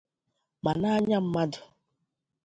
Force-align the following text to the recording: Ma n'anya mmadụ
Ma 0.63 0.71
n'anya 0.81 1.19
mmadụ 1.23 1.59